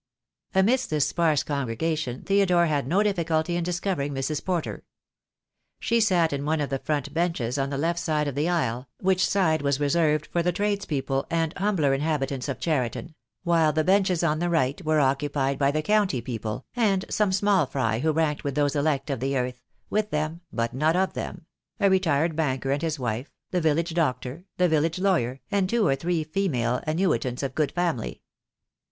Amidst 0.55 0.89
this 0.89 1.07
sparse 1.07 1.43
congregation 1.43 2.23
Theodore 2.23 2.65
had 2.65 2.87
no 2.87 3.03
difficulty 3.03 3.55
in 3.55 3.63
discovering 3.63 4.15
Mrs. 4.15 4.43
Porter. 4.43 4.83
She 5.79 6.01
sat 6.01 6.33
in 6.33 6.43
one 6.43 6.59
of 6.59 6.71
the 6.71 6.79
front 6.79 7.13
benches 7.13 7.59
on 7.59 7.69
the 7.69 7.77
left 7.77 7.99
side 7.99 8.27
of 8.27 8.33
the 8.33 8.49
aisle, 8.49 8.89
which 8.99 9.23
side 9.23 9.61
was 9.61 9.79
reserved 9.79 10.25
for 10.25 10.41
the 10.41 10.51
tradespeople 10.51 11.27
and 11.29 11.53
humbler 11.55 11.93
inhabitants 11.93 12.49
of 12.49 12.59
Cheriton; 12.59 13.13
while 13.43 13.71
the 13.71 13.83
benches 13.83 14.23
on 14.23 14.39
the 14.39 14.49
right 14.49 14.83
were 14.83 14.99
occupied 14.99 15.59
by 15.59 15.69
the 15.69 15.83
county 15.83 16.19
people, 16.19 16.65
and 16.75 17.05
some 17.07 17.31
small 17.31 17.67
fry 17.67 17.99
who 17.99 18.11
ranked 18.11 18.43
with 18.43 18.55
those 18.55 18.75
elect 18.75 19.11
of 19.11 19.19
the 19.19 19.37
earth— 19.37 19.61
with 19.91 20.09
them, 20.09 20.41
but 20.51 20.73
not 20.73 20.95
of 20.95 21.13
them— 21.13 21.45
a 21.79 21.91
retired 21.91 22.35
banker 22.35 22.71
and 22.71 22.81
his 22.81 22.97
wife, 22.97 23.29
the 23.51 23.61
village 23.61 23.93
doctor, 23.93 24.45
the 24.57 24.67
village 24.67 24.97
lawyer, 24.97 25.41
and 25.51 25.69
two 25.69 25.85
or 25.87 25.95
three 25.95 26.23
female 26.23 26.81
annuitants 26.87 27.43
of 27.43 27.53
good 27.53 27.71
family. 27.73 28.23